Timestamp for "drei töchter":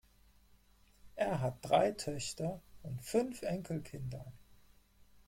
1.63-2.59